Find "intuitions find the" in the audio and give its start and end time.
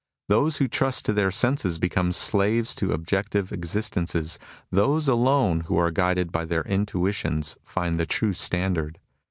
6.63-8.07